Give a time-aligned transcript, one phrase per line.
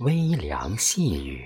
[0.00, 1.44] 微凉细雨，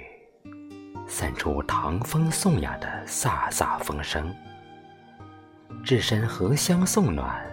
[1.08, 4.32] 散出唐风宋雅的飒飒风声。
[5.84, 7.44] 置身荷香送暖，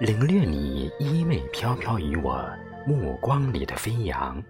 [0.00, 2.42] 领略你衣袂飘飘于我
[2.86, 4.42] 目光里的飞扬。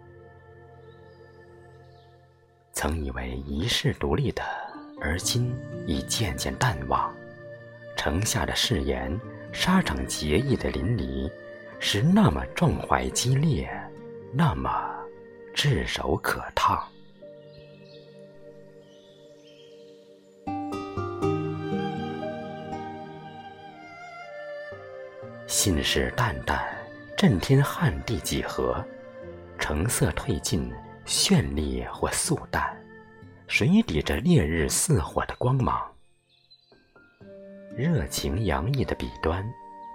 [2.73, 4.45] 曾以为一世独立的，
[5.00, 5.52] 而今
[5.88, 7.12] 已渐渐淡忘。
[7.96, 9.18] 城下的誓言，
[9.52, 11.28] 沙场结义的淋漓，
[11.80, 13.68] 是那么壮怀激烈，
[14.32, 14.70] 那么
[15.56, 16.78] 炙手可烫。
[25.47, 26.61] 信誓旦旦，
[27.16, 28.84] 震天撼地几何？
[29.59, 30.70] 橙色褪尽，
[31.06, 32.77] 绚丽或素淡，
[33.48, 35.80] 谁抵着烈日似火的光芒？
[37.75, 39.42] 热情洋溢的笔端，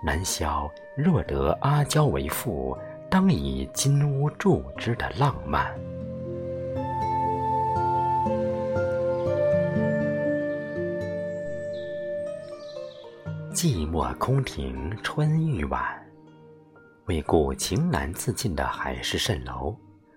[0.03, 2.75] 难消若得阿娇为妇，
[3.11, 5.77] 当以金屋铸之的浪漫。
[13.53, 15.83] 寂寞空庭春欲晚，
[17.07, 19.75] 为顾情难自禁的海市蜃楼，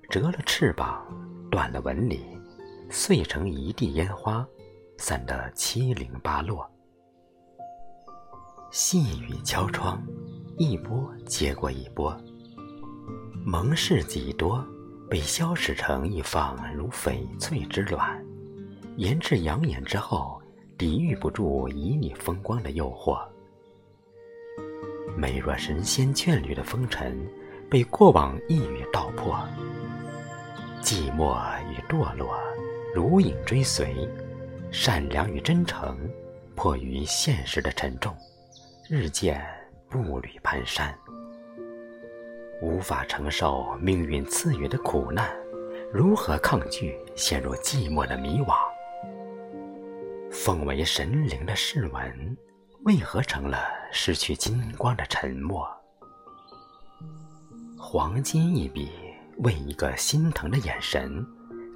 [0.09, 1.05] 折了翅膀，
[1.51, 2.25] 断了纹理，
[2.91, 4.47] 碎成一地烟花，
[4.99, 6.65] 散得七零八落。
[8.71, 10.01] 细雨敲窗，
[10.59, 12.17] 一波接过一波，
[13.47, 14.65] 盟誓几多，
[15.11, 18.25] 被消蚀成一方如翡翠之卵，
[18.97, 20.41] 研制养眼之后，
[20.79, 23.23] 抵御不住旖旎风光的诱惑。
[25.15, 27.15] 美若神仙眷侣的风尘，
[27.69, 29.39] 被过往一语道破。
[30.81, 31.37] 寂寞
[31.71, 32.41] 与堕落，
[32.95, 34.09] 如影追随；
[34.71, 35.99] 善良与真诚，
[36.55, 38.17] 迫于现实的沉重，
[38.89, 39.39] 日渐
[39.91, 40.95] 步履蹒跚。
[42.61, 45.29] 无法承受命运赐予的苦难，
[45.93, 48.55] 如何抗拒陷入寂寞的迷惘？
[50.31, 52.37] 奉为神灵的誓文。
[52.85, 55.67] 为何成了失去金光的沉默？
[57.79, 58.91] 黄金一笔，
[59.39, 61.27] 为一个心疼的眼神，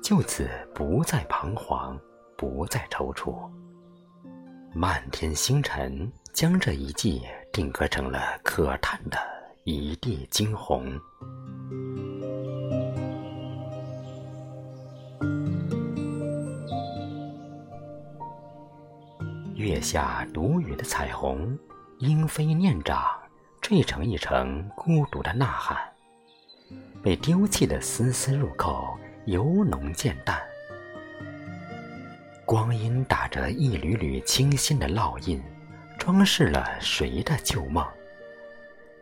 [0.02, 1.98] 就此不再彷徨，
[2.36, 3.34] 不再踌躇。
[4.74, 7.22] 漫天星辰，将这一季
[7.54, 9.16] 定格成了可叹的
[9.70, 10.98] 一地惊鸿。
[19.54, 21.58] 月下独语的彩虹，
[21.98, 23.04] 莺飞念长，
[23.60, 25.76] 缀成一程孤独的呐喊。
[27.02, 28.96] 被丢弃的丝丝入扣，
[29.26, 30.40] 由浓渐淡。
[32.46, 35.42] 光阴打着一缕缕清新的烙印，
[35.98, 37.86] 装饰了谁的旧梦？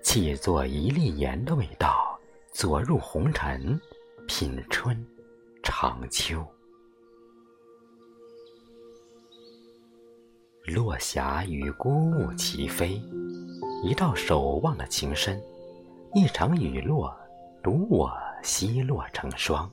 [0.06, 2.16] 契作一粒盐的味道，
[2.52, 3.78] 佐入红尘，
[4.28, 4.96] 品春，
[5.64, 6.46] 长秋。
[10.64, 13.02] 落霞与孤鹜齐飞，
[13.82, 15.42] 一道守望的情深，
[16.14, 17.12] 一场雨落，
[17.60, 18.08] 独我
[18.44, 19.68] 西落成霜。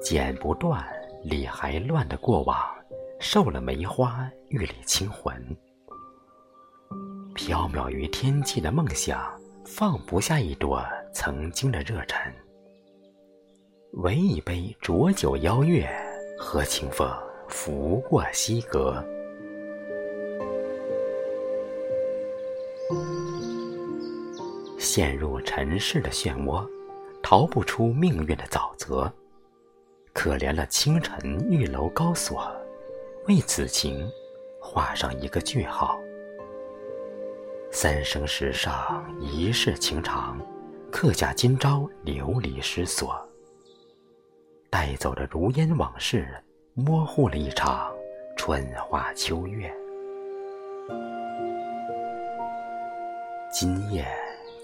[0.00, 0.86] 剪不断，
[1.24, 2.56] 理还乱的过往，
[3.18, 5.44] 瘦了梅花玉里清魂。
[7.36, 9.30] 缥缈于天际的梦想，
[9.64, 10.82] 放不下一朵
[11.12, 12.32] 曾经的热忱。
[13.92, 15.88] 唯一杯浊酒邀月，
[16.38, 17.08] 和清风
[17.48, 19.04] 拂过西阁。
[24.78, 26.66] 陷入尘世的漩涡，
[27.22, 29.12] 逃不出命运的沼泽。
[30.14, 32.50] 可怜了清晨玉楼高锁，
[33.28, 34.10] 为此情
[34.60, 35.98] 画上一个句号。
[37.78, 40.40] 三生石上一世情长，
[40.90, 43.14] 刻下今朝流离失所。
[44.70, 46.26] 带走的如烟往事，
[46.72, 47.92] 模糊了一场
[48.34, 49.70] 春花秋月。
[53.52, 54.06] 今夜。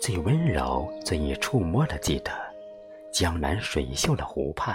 [0.00, 2.30] 最温柔、最易触摸的，记得
[3.12, 4.74] 江南水秀的湖畔，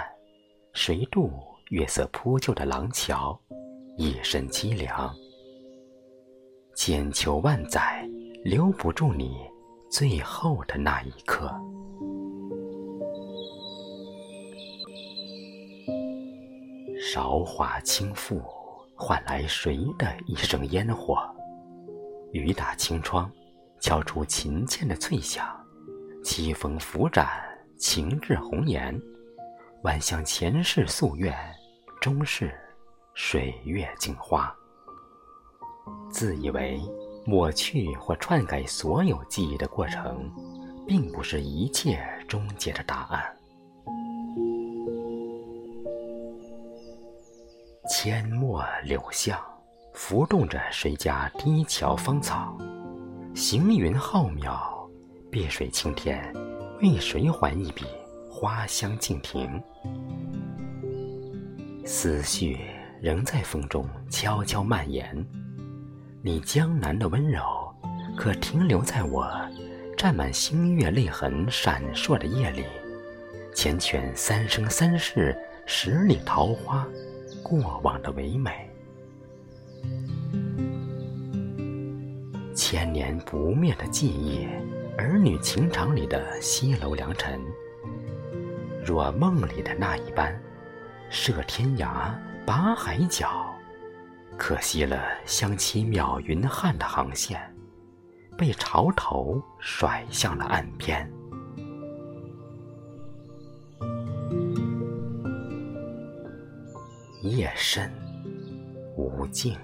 [0.72, 1.28] 谁渡
[1.70, 3.36] 月色铺就的廊桥，
[3.96, 5.12] 一身凄凉。
[6.76, 8.08] 千秋万载，
[8.44, 9.36] 留不住你
[9.90, 11.52] 最后的那一刻。
[17.00, 18.40] 韶华倾覆，
[18.94, 21.18] 换来谁的一生烟火？
[22.32, 23.30] 雨打清窗。
[23.80, 25.46] 敲出琴键的脆响，
[26.24, 27.28] 凄风拂展，
[27.76, 29.00] 情至红颜，
[29.84, 31.32] 万象前世夙愿，
[32.00, 32.52] 终是
[33.14, 34.52] 水月镜花。
[36.10, 36.80] 自以为
[37.28, 40.32] 抹去或篡改所有记忆的过程
[40.86, 43.22] 并不是一切终结的答案。
[47.90, 49.38] 阡陌柳巷
[49.92, 52.56] 浮动着谁家低桥芳草
[53.34, 54.58] 行云浩渺
[55.30, 56.34] 碧水青天
[56.80, 57.84] 为谁还一笔
[58.30, 59.62] 花香静亭
[61.84, 62.58] 思绪
[63.02, 65.14] 仍在风中悄悄蔓延
[66.28, 67.40] 你江南的温柔，
[68.14, 69.26] 可停留在我
[69.96, 72.66] 沾满星月泪痕闪烁的夜里，
[73.54, 75.34] 缱绻三生三世
[75.64, 76.86] 十里桃花，
[77.42, 78.68] 过往的唯美。
[82.54, 84.46] 千年不灭的记忆，
[84.98, 87.40] 儿女情长里的西楼良辰。
[88.84, 90.38] 若梦里的那一般，
[91.08, 92.12] 涉天涯，
[92.44, 93.47] 拔海角，
[94.38, 97.38] 可惜了相期邈云汉的航线，
[98.38, 101.10] 被潮头甩向了岸边。
[107.22, 107.92] 夜深，
[108.96, 109.58] 无尽。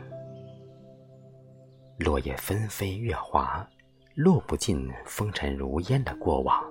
[1.98, 3.66] 落叶纷飞，月华，
[4.16, 6.62] 落不尽风尘如烟的过往。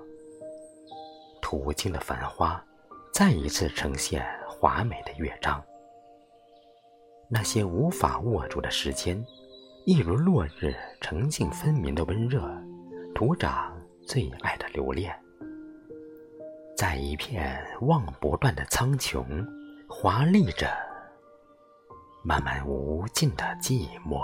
[1.40, 2.62] 途经的繁花，
[3.12, 5.60] 再一次呈现华美的乐章。
[7.28, 9.24] 那些无法握住的时间，
[9.86, 12.46] 一如落日澄净分明的温热，
[13.14, 13.76] 徒长
[14.06, 15.14] 最爱的留恋。
[16.76, 19.24] 在一片望不断的苍穹，
[19.88, 20.68] 华丽着
[22.22, 24.22] 漫漫无尽的寂寞。